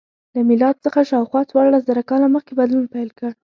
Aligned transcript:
له 0.33 0.41
میلاد 0.49 0.75
څخه 0.85 0.99
شاوخوا 1.09 1.41
څوارلس 1.49 1.83
زره 1.89 2.01
کاله 2.09 2.27
مخکې 2.35 2.53
بدلون 2.59 2.85
پیل 2.93 3.09
کړ. 3.17 3.29